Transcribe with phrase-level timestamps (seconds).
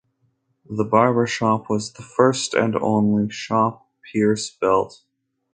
[0.67, 5.03] The barbershop was the first and only shop Pierce built.